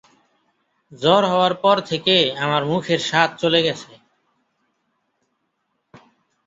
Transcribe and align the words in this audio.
জ্বর 0.91 1.23
হওয়ার 1.31 1.53
পর 1.63 1.77
থেকে 1.89 2.15
আমার 2.37 2.61
মুখের 2.71 2.99
স্বাদ 3.09 3.29
চলে 3.41 3.59
গেছে। 3.65 3.91